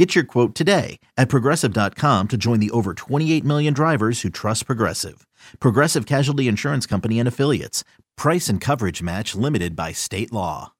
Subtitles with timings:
[0.00, 4.64] Get your quote today at progressive.com to join the over 28 million drivers who trust
[4.64, 5.26] Progressive.
[5.58, 7.84] Progressive Casualty Insurance Company and Affiliates.
[8.16, 10.72] Price and coverage match limited by state law.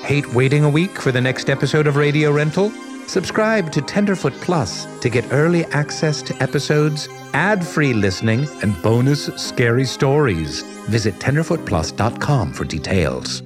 [0.00, 2.70] Hate waiting a week for the next episode of Radio Rental?
[3.06, 9.26] Subscribe to Tenderfoot Plus to get early access to episodes, ad free listening, and bonus
[9.36, 10.62] scary stories.
[10.88, 13.42] Visit tenderfootplus.com for details.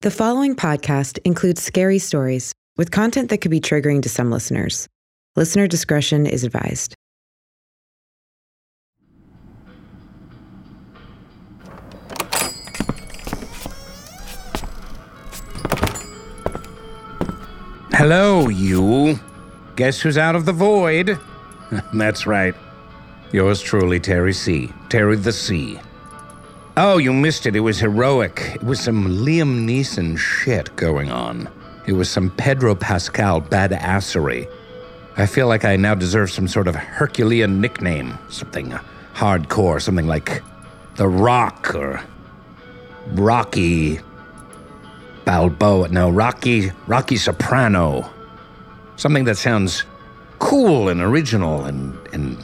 [0.00, 4.86] The following podcast includes scary stories with content that could be triggering to some listeners.
[5.34, 6.94] Listener discretion is advised.
[17.90, 19.18] Hello, you.
[19.74, 21.18] Guess who's out of the void?
[21.92, 22.54] That's right.
[23.32, 24.72] Yours truly, Terry C.
[24.90, 25.80] Terry the C.
[26.80, 27.56] Oh, you missed it.
[27.56, 28.52] It was heroic.
[28.54, 31.48] It was some Liam Neeson shit going on.
[31.88, 34.48] It was some Pedro Pascal badassery.
[35.16, 38.16] I feel like I now deserve some sort of Herculean nickname.
[38.28, 38.78] Something
[39.12, 40.40] hardcore, something like
[40.94, 42.00] The Rock or
[43.08, 43.98] Rocky
[45.24, 45.88] Balboa.
[45.88, 48.08] No, Rocky, Rocky Soprano.
[48.94, 49.82] Something that sounds
[50.38, 52.38] cool and original and, and,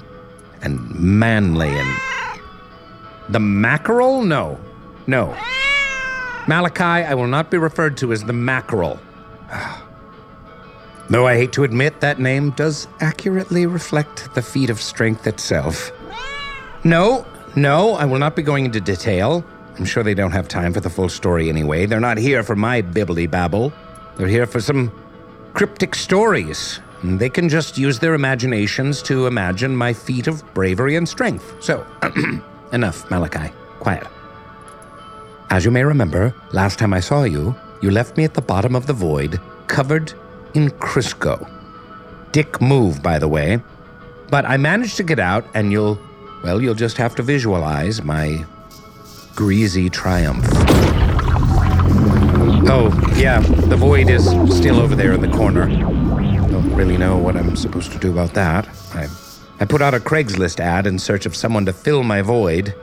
[0.61, 2.14] and manly and
[3.29, 4.23] the mackerel?
[4.23, 4.59] No.
[5.07, 5.37] No.
[6.47, 9.01] Malachi, I will not be referred to as the mackerel.
[11.11, 15.93] Though I hate to admit that name does accurately reflect the feat of strength itself.
[16.83, 19.45] No, no, I will not be going into detail.
[19.79, 21.87] I'm sure they don't have time for the full story anyway.
[21.87, 23.73] They're not here for my bibbly babble.
[24.17, 24.93] They're here for some
[25.53, 26.81] cryptic stories.
[27.03, 31.63] And they can just use their imaginations to imagine my feat of bravery and strength.
[31.63, 31.87] So,
[32.75, 33.53] Enough, Malachi.
[33.79, 34.07] Quiet.
[35.49, 38.75] As you may remember, last time I saw you, you left me at the bottom
[38.75, 40.13] of the void, covered
[40.55, 41.49] in Crisco.
[42.33, 43.61] Dick move, by the way.
[44.29, 46.01] But I managed to get out, and you'll,
[46.43, 48.45] well, you'll just have to visualize my
[49.37, 50.45] greasy triumph.
[52.67, 54.25] Oh, yeah, the void is
[54.57, 55.69] still over there in the corner.
[55.69, 58.67] Don't really know what I'm supposed to do about that.
[58.95, 59.07] I
[59.61, 62.75] I put out a Craigslist ad in search of someone to fill my void,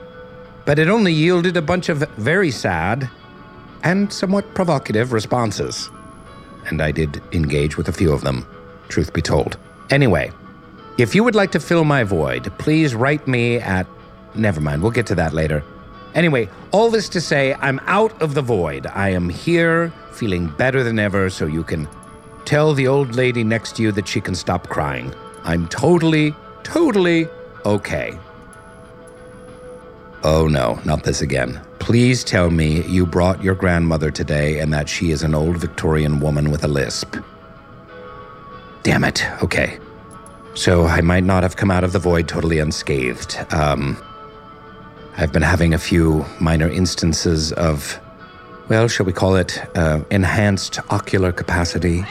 [0.64, 3.10] but it only yielded a bunch of very sad
[3.82, 5.90] and somewhat provocative responses.
[6.66, 8.46] And I did engage with a few of them,
[8.88, 9.58] truth be told.
[9.90, 10.32] Anyway,
[10.98, 13.86] if you would like to fill my void, please write me at.
[14.34, 15.62] Never mind, we'll get to that later.
[16.14, 18.86] Anyway, all this to say, I'm out of the void.
[18.86, 21.88] I am here, feeling better than ever, so you can
[22.44, 25.14] tell the old lady next to you that she can stop crying.
[25.44, 26.34] I'm totally,
[26.64, 27.28] totally
[27.64, 28.18] okay.
[30.24, 31.60] Oh no, not this again.
[31.78, 36.20] Please tell me you brought your grandmother today and that she is an old Victorian
[36.20, 37.16] woman with a lisp.
[38.84, 39.24] Damn it.
[39.42, 39.78] Okay.
[40.54, 43.36] So I might not have come out of the void totally unscathed.
[43.52, 43.96] Um,
[45.16, 47.98] I've been having a few minor instances of,
[48.68, 52.04] well, shall we call it, uh, enhanced ocular capacity.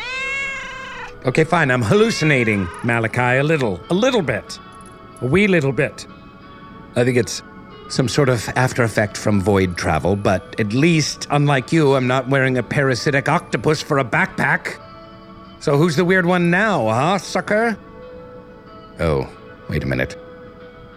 [1.23, 1.69] Okay, fine.
[1.69, 3.79] I'm hallucinating, Malachi, a little.
[3.91, 4.59] A little bit.
[5.21, 6.07] A wee little bit.
[6.95, 7.43] I think it's
[7.89, 12.27] some sort of after effect from void travel, but at least, unlike you, I'm not
[12.27, 14.79] wearing a parasitic octopus for a backpack.
[15.59, 17.77] So who's the weird one now, huh, sucker?
[18.99, 19.29] Oh,
[19.69, 20.15] wait a minute.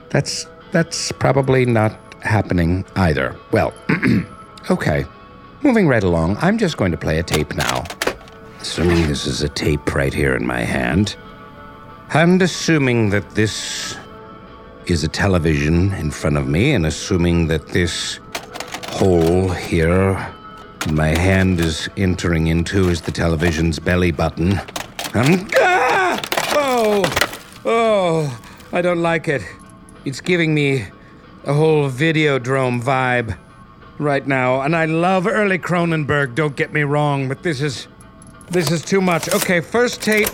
[0.08, 1.92] That's that's probably not
[2.22, 3.36] happening either.
[3.52, 3.74] Well,
[4.70, 5.04] okay.
[5.62, 7.84] Moving right along, I'm just going to play a tape now.
[8.64, 11.16] Assuming this is a tape right here in my hand.
[12.14, 13.94] And assuming that this
[14.86, 18.20] is a television in front of me, and assuming that this
[18.88, 20.14] hole here
[20.90, 24.58] my hand is entering into is the television's belly button.
[25.14, 26.18] Ah!
[26.56, 27.02] Oh!
[27.66, 28.40] Oh!
[28.72, 29.42] I don't like it.
[30.06, 30.86] It's giving me
[31.44, 33.36] a whole Videodrome vibe
[33.98, 37.88] right now, and I love early Cronenberg, don't get me wrong, but this is
[38.50, 39.28] this is too much.
[39.28, 40.28] Okay, first tape.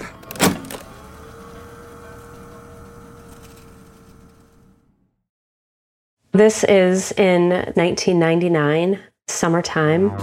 [6.33, 8.99] This is in 1999,
[9.29, 10.17] summertime.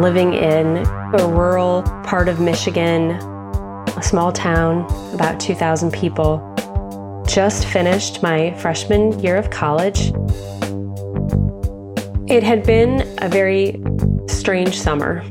[0.00, 0.86] Living in
[1.18, 3.12] a rural part of Michigan,
[3.96, 4.84] a small town,
[5.14, 6.50] about 2,000 people.
[7.26, 10.12] just finished my freshman year of college.
[12.28, 13.82] It had been a very
[14.28, 15.24] strange summer.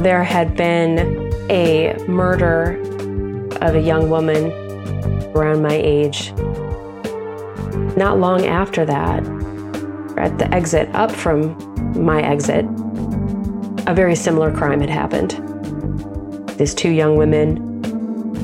[0.00, 2.80] There had been a murder
[3.60, 4.52] of a young woman
[5.34, 6.32] around my age.
[7.96, 9.24] Not long after that,
[10.16, 11.56] at the exit up from
[12.00, 12.64] my exit,
[13.88, 15.32] a very similar crime had happened.
[16.58, 17.82] These two young women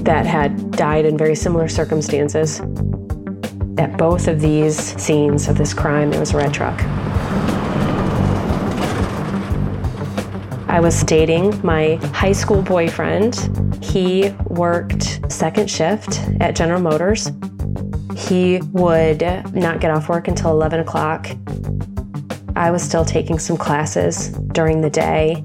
[0.02, 2.60] that had died in very similar circumstances.
[3.78, 6.80] At both of these scenes of this crime, there was a red truck.
[10.74, 13.36] I was dating my high school boyfriend.
[13.80, 17.30] He worked second shift at General Motors.
[18.16, 19.20] He would
[19.54, 21.28] not get off work until 11 o'clock.
[22.56, 25.44] I was still taking some classes during the day.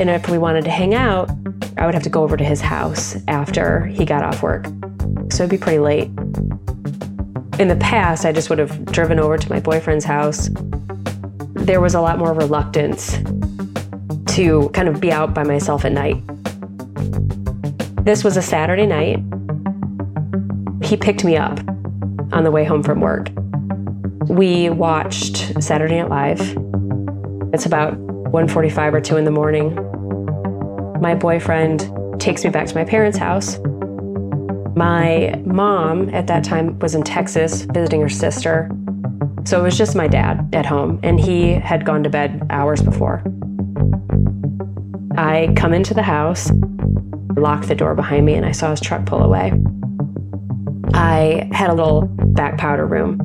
[0.00, 1.30] And if we wanted to hang out,
[1.78, 4.66] I would have to go over to his house after he got off work.
[5.30, 6.08] So it'd be pretty late.
[7.60, 10.50] In the past, I just would have driven over to my boyfriend's house.
[11.54, 13.16] There was a lot more reluctance
[14.36, 16.22] to kind of be out by myself at night.
[18.04, 19.18] This was a Saturday night.
[20.82, 21.58] He picked me up
[22.32, 23.28] on the way home from work.
[24.28, 26.40] We watched Saturday Night Live.
[27.52, 27.94] It's about
[28.32, 29.76] 1:45 or 2 in the morning
[31.00, 33.58] my boyfriend takes me back to my parents' house.
[34.74, 38.70] My mom at that time was in Texas visiting her sister.
[39.44, 42.82] So it was just my dad at home, and he had gone to bed hours
[42.82, 43.22] before.
[45.16, 46.50] I come into the house,
[47.36, 49.52] lock the door behind me, and I saw his truck pull away.
[50.92, 53.18] I had a little back powder room.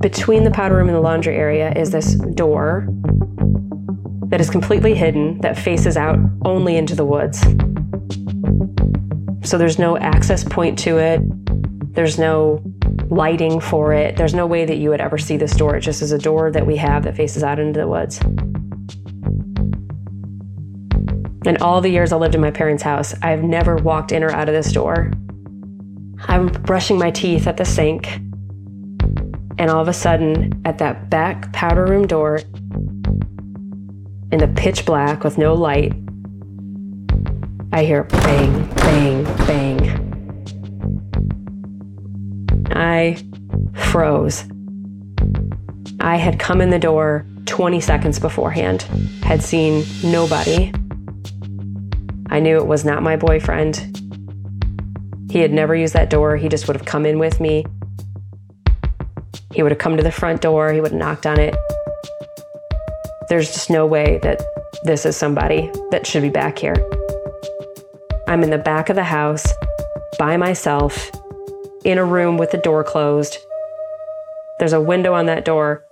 [0.00, 2.86] Between the powder room and the laundry area is this door
[4.28, 7.40] that is completely hidden that faces out only into the woods.
[9.48, 11.20] So there's no access point to it.
[11.94, 12.62] There's no
[13.08, 14.16] lighting for it.
[14.16, 15.76] There's no way that you would ever see this door.
[15.76, 18.18] It just is a door that we have that faces out into the woods.
[21.46, 24.30] In all the years I lived in my parents' house, I've never walked in or
[24.32, 25.12] out of this door.
[26.26, 28.16] I'm brushing my teeth at the sink,
[29.56, 32.40] and all of a sudden, at that back powder room door,
[34.32, 35.92] in the pitch black with no light,
[37.72, 40.02] I hear bang, bang, bang.
[42.72, 43.22] I
[43.72, 44.46] froze.
[46.00, 48.82] I had come in the door 20 seconds beforehand,
[49.22, 50.72] had seen nobody.
[52.28, 53.76] I knew it was not my boyfriend.
[55.30, 56.36] He had never used that door.
[56.36, 57.64] He just would have come in with me.
[59.52, 61.56] He would have come to the front door, he would have knocked on it,
[63.28, 64.40] there's just no way that
[64.84, 66.76] this is somebody that should be back here.
[68.28, 69.44] I'm in the back of the house
[70.18, 71.10] by myself
[71.84, 73.38] in a room with the door closed.
[74.58, 75.84] There's a window on that door.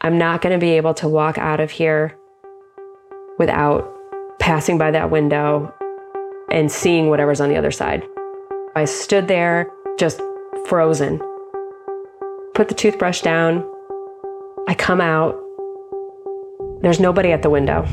[0.00, 2.16] I'm not going to be able to walk out of here
[3.38, 3.93] without
[4.44, 5.72] passing by that window
[6.50, 8.06] and seeing whatever's on the other side.
[8.76, 10.20] I stood there just
[10.66, 11.18] frozen.
[12.52, 13.66] Put the toothbrush down.
[14.68, 15.34] I come out.
[16.82, 17.86] There's nobody at the window.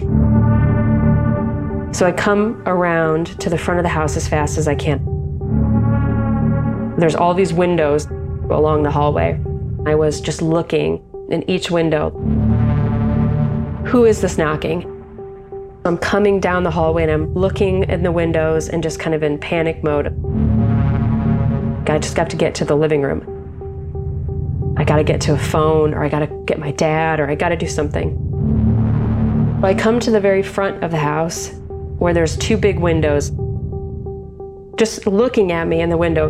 [1.93, 4.99] So I come around to the front of the house as fast as I can.
[6.97, 8.07] There's all these windows
[8.49, 9.39] along the hallway.
[9.85, 12.09] I was just looking in each window.
[13.85, 15.00] Who is this knocking?
[15.83, 19.23] I'm coming down the hallway and I'm looking in the windows and just kind of
[19.23, 20.07] in panic mode.
[21.89, 24.75] I just got to get to the living room.
[24.77, 27.27] I got to get to a phone or I got to get my dad or
[27.27, 28.15] I got to do something.
[29.63, 31.51] I come to the very front of the house
[31.97, 33.31] where there's two big windows.
[34.75, 36.29] Just looking at me in the window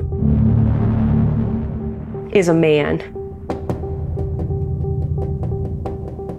[2.32, 3.00] is a man.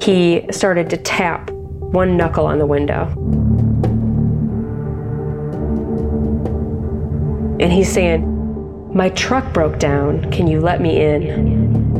[0.00, 1.51] He started to tap
[1.92, 3.06] one knuckle on the window.
[7.60, 10.30] And he's saying, My truck broke down.
[10.32, 11.92] Can you let me in?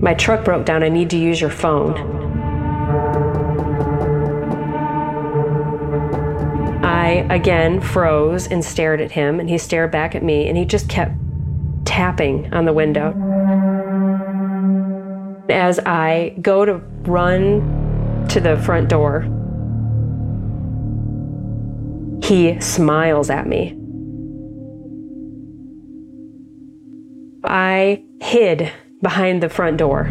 [0.00, 0.82] My truck broke down.
[0.82, 2.14] I need to use your phone.
[6.84, 10.64] I again froze and stared at him, and he stared back at me, and he
[10.64, 11.12] just kept
[11.84, 13.23] tapping on the window.
[15.54, 19.20] As I go to run to the front door,
[22.24, 23.78] he smiles at me.
[27.44, 30.10] I hid behind the front door.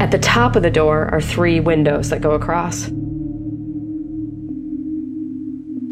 [0.00, 2.90] At the top of the door are three windows that go across.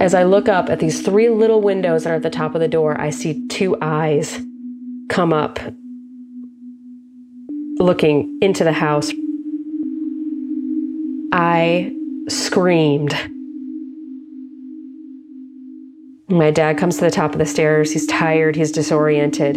[0.00, 2.60] As I look up at these three little windows that are at the top of
[2.60, 4.44] the door, I see two eyes
[5.10, 5.58] come up,
[7.78, 9.12] looking into the house.
[11.32, 11.94] I
[12.28, 13.14] screamed.
[16.28, 17.92] My dad comes to the top of the stairs.
[17.92, 19.56] He's tired, he's disoriented.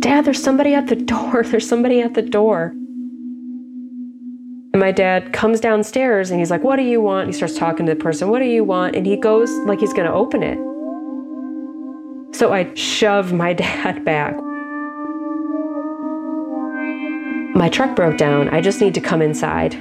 [0.00, 1.42] Dad, there's somebody at the door.
[1.44, 2.72] There's somebody at the door.
[4.72, 7.26] And my dad comes downstairs and he's like, What do you want?
[7.26, 8.96] He starts talking to the person, What do you want?
[8.96, 10.58] And he goes like he's going to open it.
[12.40, 14.34] So I shove my dad back.
[17.54, 18.48] My truck broke down.
[18.48, 19.74] I just need to come inside.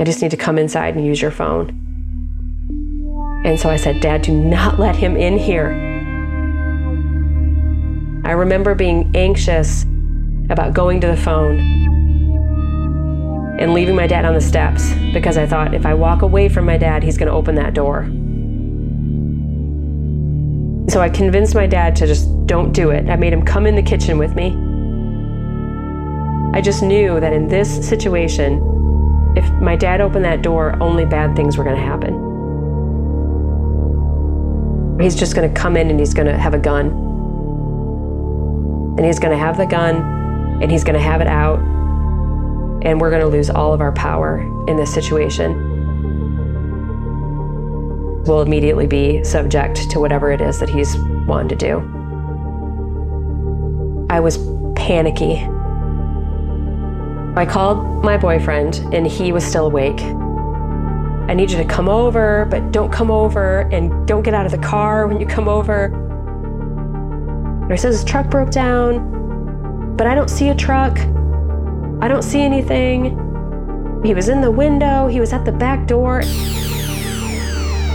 [0.00, 1.78] I just need to come inside and use your phone.
[3.44, 5.72] And so I said, Dad, do not let him in here.
[8.24, 9.82] I remember being anxious
[10.48, 11.60] about going to the phone
[13.60, 16.64] and leaving my dad on the steps because I thought if I walk away from
[16.64, 18.10] my dad, he's going to open that door.
[20.92, 23.08] So I convinced my dad to just don't do it.
[23.08, 24.48] I made him come in the kitchen with me.
[26.52, 28.60] I just knew that in this situation,
[29.34, 32.12] if my dad opened that door, only bad things were going to happen.
[35.00, 36.88] He's just going to come in and he's going to have a gun.
[38.98, 39.96] And he's going to have the gun
[40.62, 41.58] and he's going to have it out
[42.84, 45.71] and we're going to lose all of our power in this situation.
[48.26, 51.78] We'll immediately be subject to whatever it is that he's wanting to do.
[54.08, 54.38] I was
[54.76, 55.38] panicky.
[57.34, 60.00] I called my boyfriend, and he was still awake.
[60.00, 64.52] I need you to come over, but don't come over, and don't get out of
[64.52, 65.88] the car when you come over.
[67.70, 70.98] He says his truck broke down, but I don't see a truck.
[72.02, 73.18] I don't see anything.
[74.04, 76.22] He was in the window, he was at the back door.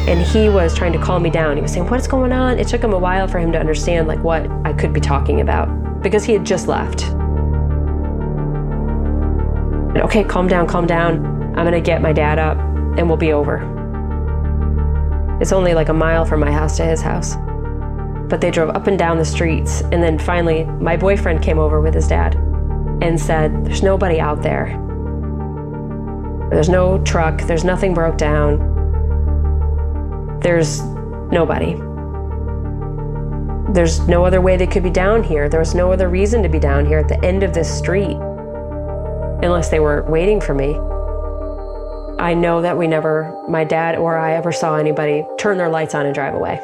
[0.07, 1.57] And he was trying to calm me down.
[1.57, 2.59] He was saying, What's going on?
[2.59, 5.41] It took him a while for him to understand like what I could be talking
[5.41, 5.67] about
[6.01, 7.03] because he had just left.
[9.89, 11.25] And, okay, calm down, calm down.
[11.57, 13.57] I'm gonna get my dad up and we'll be over.
[15.41, 17.35] It's only like a mile from my house to his house.
[18.29, 21.81] But they drove up and down the streets, and then finally, my boyfriend came over
[21.81, 22.35] with his dad
[23.01, 24.67] and said, There's nobody out there.
[26.49, 28.76] There's no truck, there's nothing broke down.
[30.41, 30.81] There's
[31.31, 31.73] nobody.
[33.73, 35.49] There's no other way they could be down here.
[35.49, 38.17] There was no other reason to be down here at the end of this street
[39.43, 40.75] unless they were waiting for me.
[42.19, 45.93] I know that we never, my dad or I ever saw anybody turn their lights
[45.93, 46.59] on and drive away.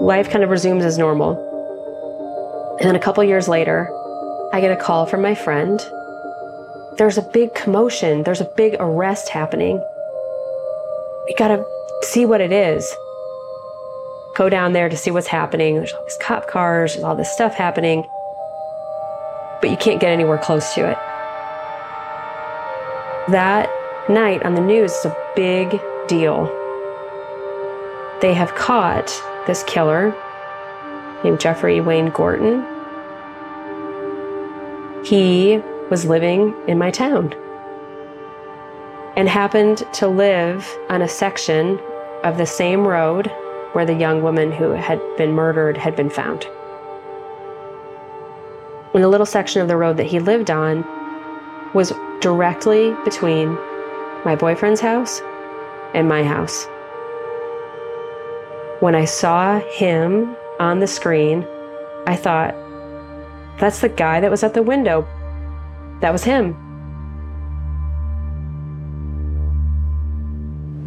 [0.00, 1.48] Life kind of resumes as normal.
[2.80, 3.90] And then a couple years later,
[4.52, 5.78] I get a call from my friend.
[6.96, 9.82] There's a big commotion, there's a big arrest happening.
[11.26, 11.64] We gotta
[12.02, 12.94] see what it is.
[14.34, 15.76] Go down there to see what's happening.
[15.76, 18.06] There's all these cop cars, there's all this stuff happening,
[19.60, 20.98] but you can't get anywhere close to it.
[23.30, 23.70] That
[24.08, 26.46] night on the news is a big deal.
[28.20, 29.08] They have caught
[29.46, 30.14] this killer
[31.22, 32.66] named Jeffrey Wayne Gorton
[35.04, 35.60] he
[35.90, 37.34] was living in my town
[39.22, 41.78] and happened to live on a section
[42.24, 43.30] of the same road
[43.70, 46.44] where the young woman who had been murdered had been found.
[48.92, 50.84] And the little section of the road that he lived on
[51.72, 53.54] was directly between
[54.24, 55.20] my boyfriend's house
[55.94, 56.66] and my house.
[58.80, 61.46] When I saw him on the screen,
[62.08, 62.56] I thought,
[63.60, 65.06] that's the guy that was at the window.
[66.00, 66.71] That was him.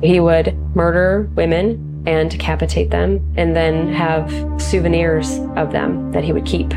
[0.06, 4.30] He would murder women and decapitate them and then have
[4.62, 6.70] souvenirs of them that he would keep.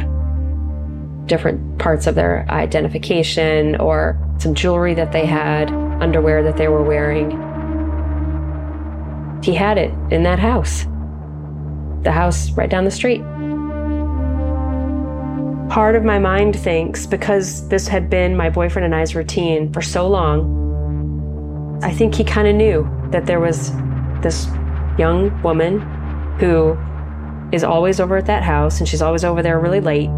[1.26, 5.70] Different parts of their identification or some jewelry that they had,
[6.00, 7.32] underwear that they were wearing.
[9.42, 10.84] He had it in that house,
[12.02, 13.22] the house right down the street
[15.68, 19.82] part of my mind thinks because this had been my boyfriend and I's routine for
[19.82, 23.72] so long, I think he kind of knew that there was
[24.22, 24.46] this
[24.98, 25.80] young woman
[26.38, 26.76] who
[27.52, 30.10] is always over at that house and she's always over there really late.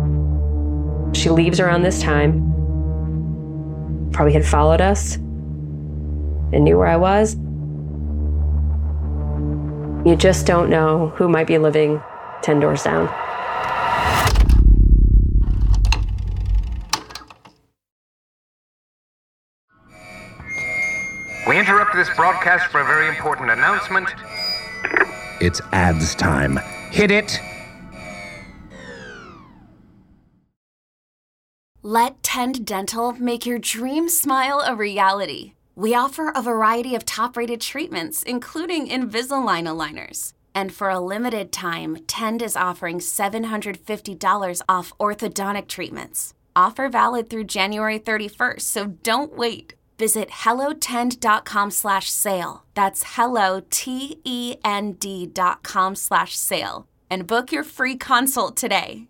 [1.16, 2.48] She leaves around this time.
[4.12, 7.36] Probably had followed us and knew where I was.
[10.06, 12.02] You just don't know who might be living
[12.42, 13.08] 10 doors down.
[21.50, 24.08] We interrupt this broadcast for a very important announcement.
[25.40, 26.60] It's ads time.
[26.92, 27.40] Hit it!
[31.82, 35.54] Let Tend Dental make your dream smile a reality.
[35.74, 40.34] We offer a variety of top rated treatments, including Invisalign aligners.
[40.54, 46.32] And for a limited time, Tend is offering $750 off orthodontic treatments.
[46.54, 49.74] Offer valid through January 31st, so don't wait.
[50.00, 52.64] Visit hellotend.com slash sale.
[52.72, 56.86] That's hello, T-E-N-D dot com slash sale.
[57.10, 59.08] And book your free consult today.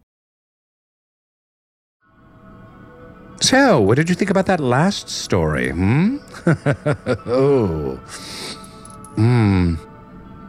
[3.40, 6.16] So, what did you think about that last story, hmm?
[7.24, 7.94] oh.
[9.14, 9.76] Hmm.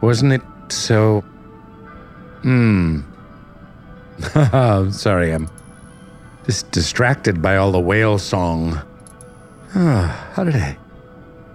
[0.00, 1.20] Wasn't it so.
[2.42, 3.02] Hmm.
[4.90, 5.48] Sorry, I'm
[6.46, 8.82] just distracted by all the whale song.
[9.74, 10.76] Oh, how did I.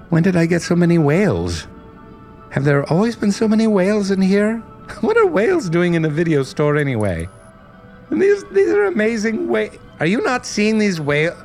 [0.10, 1.68] When did I get so many whales?
[2.52, 4.64] Have there always been so many whales in here?
[5.02, 7.28] What are whales doing in a video store anyway?
[8.10, 9.78] And these these are amazing whales.
[10.00, 11.36] Are you not seeing these whales?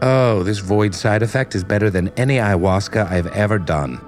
[0.00, 4.00] Oh, this void side effect is better than any ayahuasca I've ever done.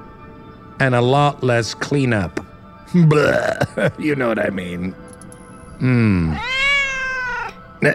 [0.78, 2.44] And a lot less cleanup.
[2.94, 3.54] Blah.
[3.98, 4.92] you know what I mean.
[5.80, 6.36] Hmm.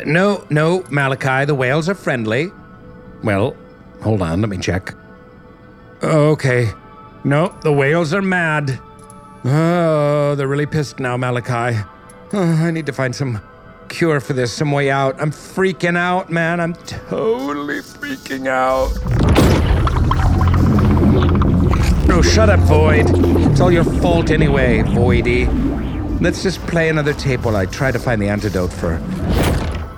[0.05, 2.51] No, no, Malachi, the whales are friendly.
[3.23, 3.55] Well,
[4.01, 4.95] hold on, let me check.
[6.03, 6.71] Okay.
[7.23, 8.79] No, the whales are mad.
[9.45, 11.79] Oh, they're really pissed now, Malachi.
[12.33, 13.41] Oh, I need to find some
[13.89, 15.21] cure for this, some way out.
[15.21, 16.59] I'm freaking out, man.
[16.59, 18.89] I'm totally freaking out.
[22.07, 23.05] No, shut up, Void.
[23.51, 25.47] It's all your fault anyway, Voidy.
[26.21, 28.97] Let's just play another tape while I try to find the antidote for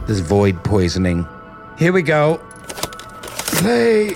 [0.07, 1.27] this void poisoning.
[1.77, 2.41] Here we go.
[3.63, 4.09] Play.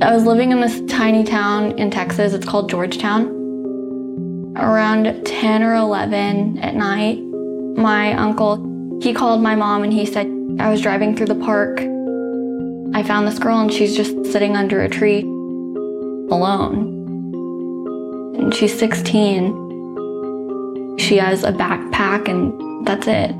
[0.00, 2.34] I was living in this tiny town in Texas.
[2.34, 3.34] It's called Georgetown.
[4.56, 7.18] Around 10 or 11 at night,
[7.76, 10.28] my uncle, he called my mom and he said,
[10.60, 11.80] I was driving through the park.
[12.94, 15.22] I found this girl and she's just sitting under a tree
[16.30, 16.94] alone.
[18.38, 19.67] And she's 16.
[20.98, 23.36] She has a backpack and that's it.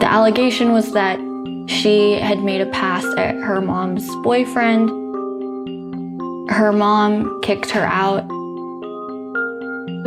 [0.00, 1.18] The allegation was that
[1.68, 4.88] she had made a pass at her mom's boyfriend.
[6.50, 8.26] Her mom kicked her out.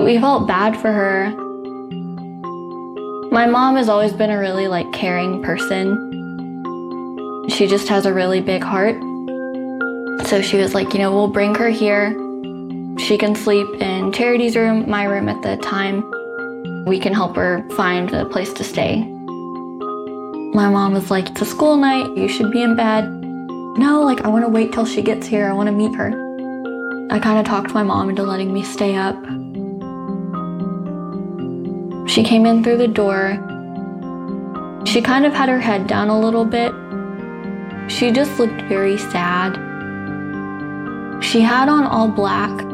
[0.03, 1.29] We felt bad for her.
[3.31, 5.95] My mom has always been a really like caring person.
[7.49, 8.95] She just has a really big heart.
[10.27, 12.11] So she was like, you know, we'll bring her here.
[13.03, 16.09] She can sleep in Charity's room, my room at the time.
[16.85, 19.03] We can help her find a place to stay.
[20.53, 22.15] My mom was like, It's a school night.
[22.15, 23.03] You should be in bed.
[23.77, 25.49] No, like, I want to wait till she gets here.
[25.49, 26.11] I want to meet her.
[27.11, 29.17] I kind of talked my mom into letting me stay up.
[32.07, 33.33] She came in through the door.
[34.85, 36.71] She kind of had her head down a little bit.
[37.91, 39.55] She just looked very sad.
[41.21, 42.72] She had on all black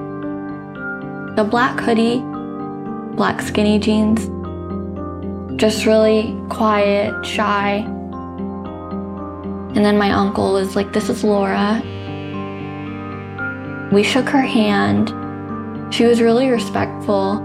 [1.40, 2.20] a black hoodie,
[3.16, 4.28] black skinny jeans,
[5.56, 7.78] just really quiet, shy.
[9.76, 11.82] And then my uncle was like, This is Laura.
[13.94, 15.14] We shook her hand.
[15.94, 17.42] She was really respectful.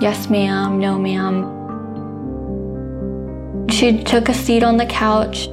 [0.00, 0.80] Yes, ma'am.
[0.80, 1.54] No, ma'am.
[3.70, 5.48] She took a seat on the couch.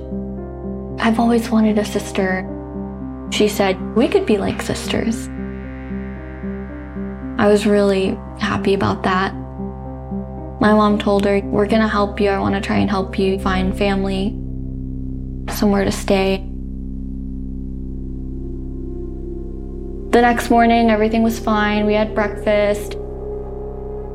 [0.99, 2.49] I've always wanted a sister.
[3.31, 5.29] She said, We could be like sisters.
[7.37, 9.33] I was really happy about that.
[10.61, 12.29] My mom told her, We're gonna help you.
[12.29, 14.29] I wanna try and help you find family,
[15.53, 16.37] somewhere to stay.
[20.11, 21.85] The next morning, everything was fine.
[21.85, 22.97] We had breakfast.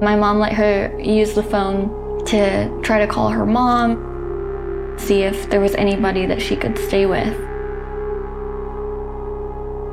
[0.00, 5.50] My mom let her use the phone to try to call her mom, see if
[5.50, 7.38] there was anybody that she could stay with.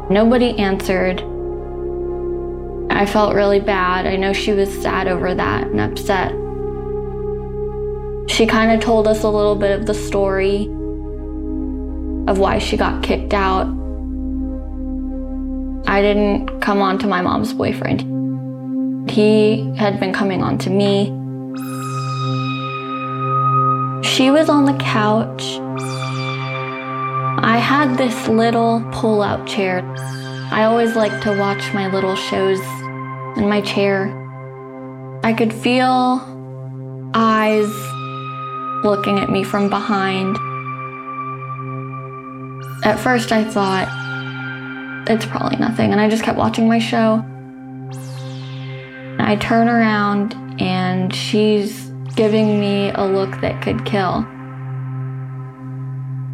[0.09, 1.21] Nobody answered.
[2.97, 4.07] I felt really bad.
[4.07, 6.31] I know she was sad over that and upset.
[8.27, 10.63] She kind of told us a little bit of the story
[12.27, 13.67] of why she got kicked out.
[15.85, 19.11] I didn't come on to my mom's boyfriend.
[19.11, 21.05] He had been coming on to me.
[24.03, 25.43] She was on the couch.
[27.45, 29.83] I had this little pull out chair.
[30.49, 32.59] I always like to watch my little shows
[33.37, 34.13] in my chair.
[35.23, 36.21] I could feel
[37.13, 37.71] eyes
[38.83, 40.37] looking at me from behind.
[42.83, 43.87] At first, I thought,
[45.09, 47.23] it's probably nothing, and I just kept watching my show.
[49.19, 54.25] I turn around, and she's giving me a look that could kill.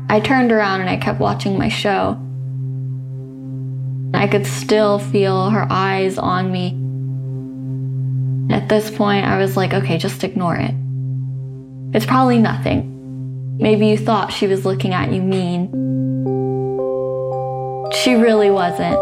[0.09, 2.19] I turned around and I kept watching my show.
[4.13, 6.82] I could still feel her eyes on me.
[8.63, 10.73] At this point, I was like, okay, just ignore it.
[11.93, 13.57] It's probably nothing.
[13.57, 15.67] Maybe you thought she was looking at you mean.
[17.91, 18.95] She really wasn't.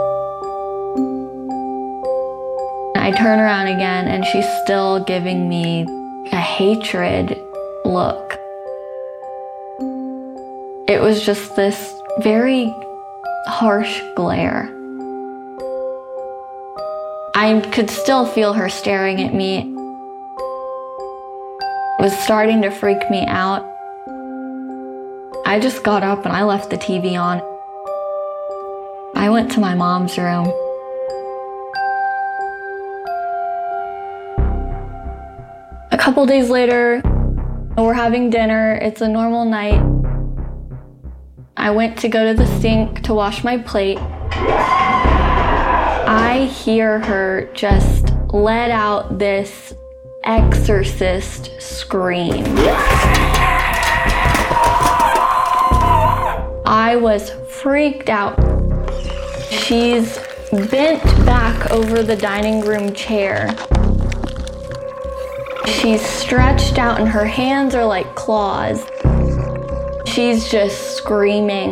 [2.98, 5.86] I turn around again and she's still giving me
[6.32, 7.40] a hatred
[7.86, 8.40] look.
[10.90, 12.74] It was just this very
[13.46, 14.76] harsh glare.
[17.34, 19.60] I could still feel her staring at me.
[22.00, 23.64] It was starting to freak me out.
[25.46, 27.42] I just got up and I left the TV on.
[29.16, 30.48] I went to my mom's room.
[35.92, 37.02] A couple days later,
[37.78, 38.78] we're having dinner.
[38.82, 39.82] It's a normal night.
[41.56, 44.00] I went to go to the sink to wash my plate.
[46.14, 49.74] I hear her just let out this
[50.26, 52.44] exorcist scream.
[56.66, 58.36] I was freaked out.
[59.52, 60.20] She's
[60.70, 63.56] bent back over the dining room chair.
[65.66, 68.86] She's stretched out and her hands are like claws.
[70.06, 71.72] She's just screaming.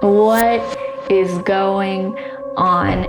[0.00, 2.18] What is going
[2.56, 3.04] on?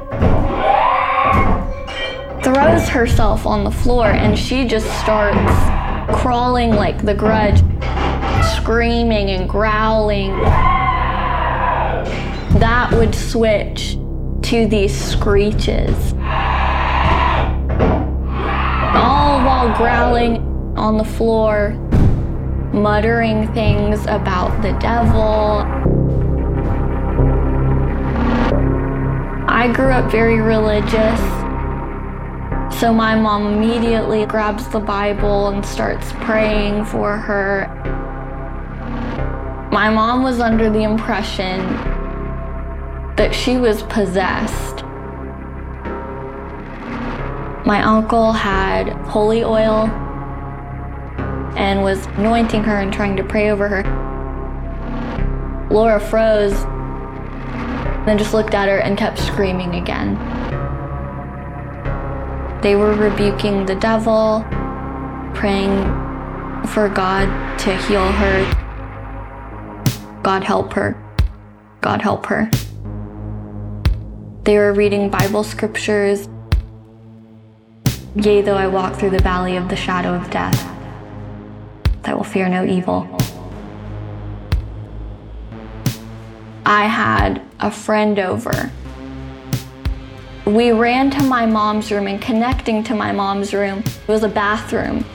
[2.43, 7.63] Throws herself on the floor and she just starts crawling like the grudge,
[8.55, 10.31] screaming and growling.
[12.59, 13.97] That would switch
[14.43, 16.13] to these screeches.
[18.93, 20.37] All while growling
[20.77, 21.71] on the floor,
[22.71, 25.84] muttering things about the devil.
[29.65, 31.19] I grew up very religious,
[32.79, 37.65] so my mom immediately grabs the Bible and starts praying for her.
[39.71, 41.61] My mom was under the impression
[43.15, 44.83] that she was possessed.
[47.65, 49.87] My uncle had holy oil
[51.57, 53.81] and was anointing her and trying to pray over her.
[55.71, 56.53] Laura froze,
[58.05, 60.15] then just looked at her and kept screaming again.
[62.61, 64.45] They were rebuking the devil,
[65.33, 65.83] praying
[66.67, 70.21] for God to heal her.
[70.23, 71.01] God help her.
[71.81, 72.49] God help her.
[74.43, 76.27] They were reading Bible scriptures.
[78.15, 80.71] Yea, though I walk through the valley of the shadow of death,
[82.03, 83.07] I will fear no evil.
[86.65, 88.71] I had a friend over.
[90.45, 94.29] We ran to my mom's room, and connecting to my mom's room it was a
[94.29, 95.05] bathroom.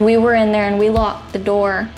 [0.00, 1.88] We were in there and we locked the door.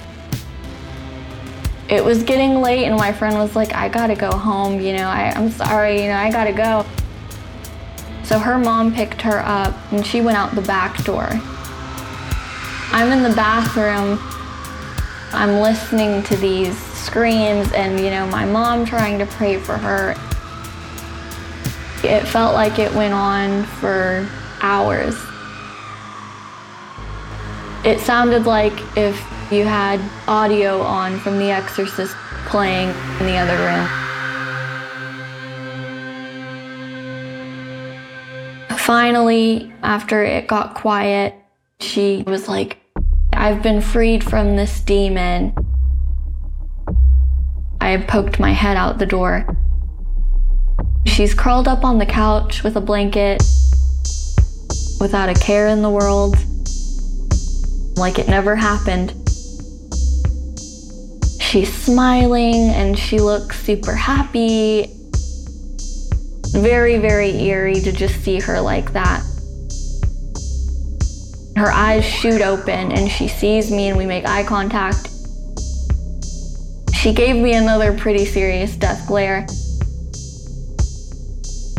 [1.89, 5.09] It was getting late, and my friend was like, I gotta go home, you know,
[5.09, 6.85] I, I'm sorry, you know, I gotta go.
[8.25, 11.29] So her mom picked her up and she went out the back door.
[12.91, 14.19] I'm in the bathroom.
[15.33, 20.13] I'm listening to these screams and, you know, my mom trying to pray for her.
[22.03, 24.29] It felt like it went on for
[24.63, 25.15] hours.
[27.85, 29.17] It sounded like if
[29.53, 32.15] you had audio on from The Exorcist
[32.47, 32.89] playing
[33.21, 33.89] in the other room.
[38.79, 41.35] Finally, after it got quiet,
[41.81, 42.79] she was like,
[43.41, 45.55] I've been freed from this demon.
[47.81, 49.47] I have poked my head out the door.
[51.07, 53.41] She's curled up on the couch with a blanket,
[55.01, 56.35] without a care in the world,
[57.97, 59.13] like it never happened.
[61.41, 64.93] She's smiling and she looks super happy.
[66.49, 69.23] Very, very eerie to just see her like that.
[71.59, 75.09] Her eyes shoot open and she sees me and we make eye contact.
[76.95, 79.45] She gave me another pretty serious death glare.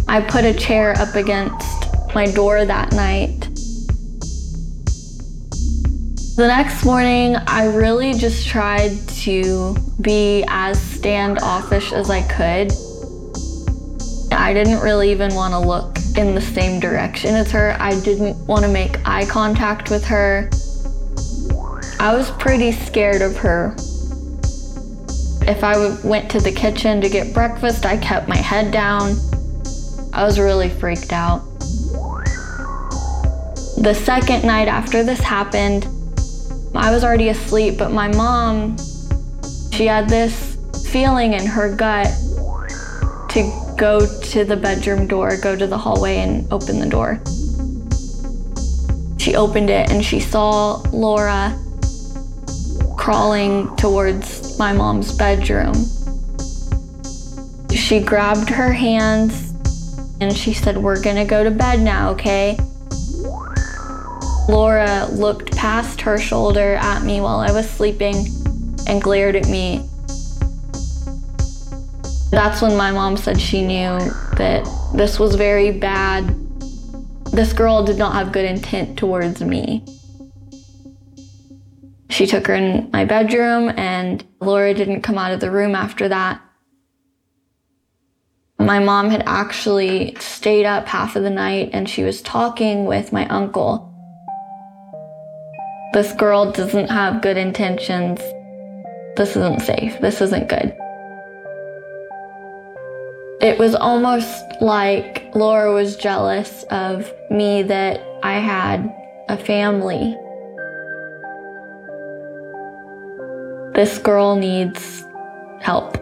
[0.06, 1.66] I put a chair up against
[2.14, 3.40] my door that night.
[6.36, 12.74] The next morning, I really just tried to be as standoffish as I could.
[14.34, 17.78] I didn't really even want to look in the same direction as her.
[17.80, 20.50] I didn't want to make eye contact with her.
[21.98, 23.74] I was pretty scared of her.
[25.48, 29.12] If I went to the kitchen to get breakfast, I kept my head down.
[30.12, 31.40] I was really freaked out.
[33.78, 35.86] The second night after this happened,
[36.76, 38.76] I was already asleep, but my mom,
[39.72, 40.58] she had this
[40.92, 42.08] feeling in her gut
[43.30, 47.22] to go to the bedroom door, go to the hallway, and open the door.
[49.18, 51.58] She opened it and she saw Laura
[52.98, 55.74] crawling towards my mom's bedroom.
[57.74, 59.54] She grabbed her hands
[60.20, 62.60] and she said, We're gonna go to bed now, okay?
[64.50, 68.26] Laura looked past her shoulder at me while I was sleeping
[68.88, 69.89] and glared at me.
[72.32, 73.98] That's when my mom said she knew
[74.38, 76.36] that this was very bad.
[77.32, 79.84] This girl did not have good intent towards me.
[82.10, 86.08] She took her in my bedroom, and Laura didn't come out of the room after
[86.10, 86.42] that.
[88.58, 93.14] My mom had actually stayed up half of the night and she was talking with
[93.14, 93.90] my uncle
[95.92, 98.20] this girl doesn't have good intentions.
[99.18, 100.00] This isn't safe.
[100.00, 100.78] This isn't good.
[103.42, 108.94] It was almost like Laura was jealous of me that I had
[109.30, 110.18] a family.
[113.76, 115.06] This girl needs
[115.62, 115.96] help.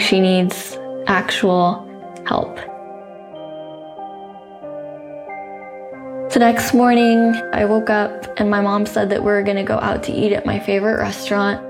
[0.00, 1.86] She needs actual
[2.26, 2.56] help.
[6.32, 9.78] The next morning, I woke up and my mom said that we are gonna go
[9.78, 11.64] out to eat at my favorite restaurant.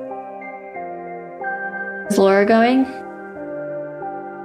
[2.10, 2.99] Is Laura going?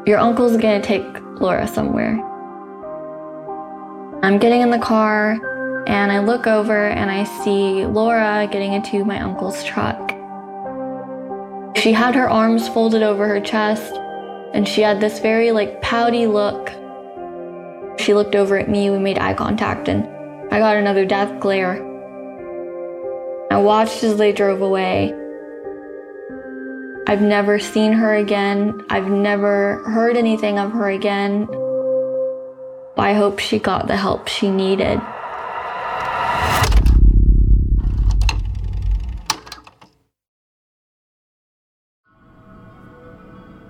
[0.06, 1.06] Your uncle's gonna take
[1.40, 2.20] Laura somewhere.
[4.24, 5.38] I'm getting in the car
[5.88, 10.12] and I look over and I see Laura getting into my uncle's truck.
[11.78, 13.94] She had her arms folded over her chest
[14.54, 16.72] and she had this very like pouty look
[18.06, 20.06] she looked over at me, we made eye contact, and
[20.54, 21.84] I got another death glare.
[23.50, 25.14] I watched as they drove away.
[27.08, 28.84] I've never seen her again.
[28.90, 31.48] I've never heard anything of her again.
[32.98, 35.00] I hope she got the help she needed.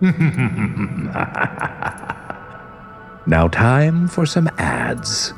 [3.28, 5.34] Now, time for some ads.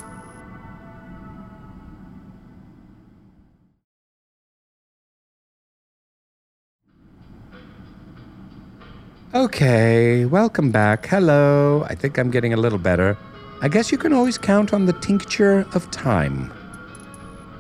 [9.37, 11.05] Okay, welcome back.
[11.05, 11.85] Hello.
[11.87, 13.15] I think I'm getting a little better.
[13.61, 16.51] I guess you can always count on the tincture of time.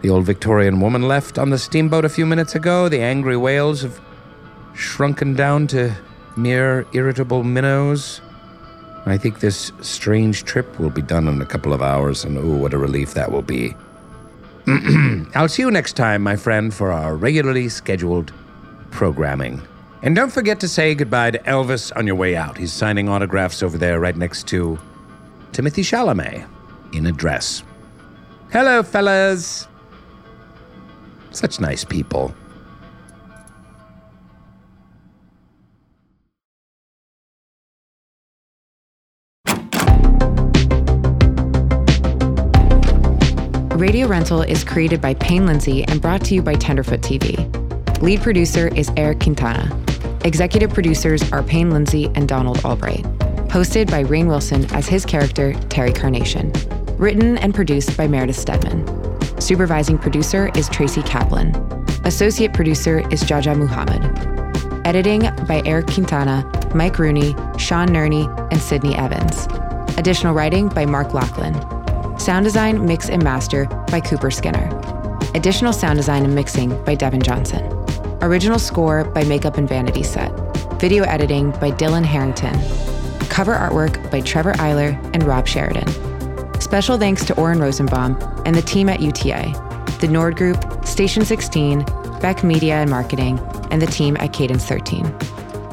[0.01, 2.89] The old Victorian woman left on the steamboat a few minutes ago.
[2.89, 4.01] The angry whales have
[4.73, 5.95] shrunken down to
[6.35, 8.21] mere irritable minnows.
[9.05, 12.57] I think this strange trip will be done in a couple of hours, and oh,
[12.57, 13.75] what a relief that will be.
[15.35, 18.33] I'll see you next time, my friend, for our regularly scheduled
[18.89, 19.61] programming.
[20.03, 22.57] And don't forget to say goodbye to Elvis on your way out.
[22.57, 24.77] He's signing autographs over there right next to
[25.51, 26.47] Timothée Chalamet
[26.93, 27.63] in a dress.
[28.51, 29.67] Hello, fellas.
[31.31, 32.33] Such nice people.
[43.75, 47.66] Radio Rental is created by Payne Lindsay and brought to you by Tenderfoot TV.
[48.01, 49.75] Lead producer is Eric Quintana.
[50.23, 53.01] Executive producers are Payne Lindsay and Donald Albright.
[53.49, 56.53] Hosted by Rainn Wilson as his character, Terry Carnation.
[56.97, 58.85] Written and produced by Meredith Stedman.
[59.41, 61.55] Supervising producer is Tracy Kaplan.
[62.05, 64.05] Associate producer is Jaja Muhammad.
[64.85, 69.47] Editing by Eric Quintana, Mike Rooney, Sean Nerney, and Sydney Evans.
[69.97, 71.55] Additional writing by Mark Lachlan.
[72.19, 74.69] Sound design, mix, and master by Cooper Skinner.
[75.33, 77.76] Additional sound design and mixing by Devin Johnson.
[78.21, 80.31] Original score by Makeup and Vanity Set.
[80.79, 82.53] Video editing by Dylan Harrington.
[83.29, 85.87] Cover artwork by Trevor Eiler and Rob Sheridan.
[86.59, 89.53] Special thanks to Oren Rosenbaum and the team at UTA,
[90.01, 91.85] the Nord Group, Station 16,
[92.19, 93.37] Beck Media and Marketing,
[93.69, 95.15] and the team at Cadence 13.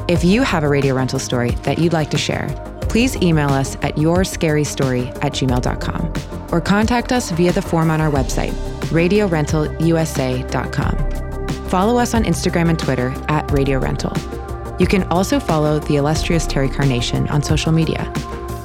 [0.07, 2.47] If you have a radio rental story that you'd like to share,
[2.81, 6.13] please email us at yourscarystory at gmail.com
[6.51, 8.51] or contact us via the form on our website,
[8.91, 11.24] radiorentalusa.com.
[11.67, 14.13] Follow us on Instagram and Twitter at Radio Rental.
[14.79, 18.11] You can also follow the illustrious Terry Carnation on social media.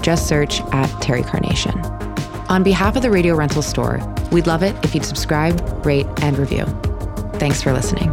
[0.03, 1.79] Just search at Terry Carnation.
[2.49, 4.01] On behalf of the Radio Rental store,
[4.33, 6.65] we'd love it if you'd subscribe, rate, and review.
[7.35, 8.13] Thanks for listening.